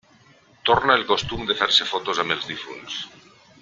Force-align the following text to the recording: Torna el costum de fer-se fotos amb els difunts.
Torna 0.69 0.95
el 1.01 1.05
costum 1.11 1.45
de 1.51 1.59
fer-se 1.61 1.89
fotos 1.93 2.23
amb 2.25 2.37
els 2.39 2.53
difunts. 2.55 3.01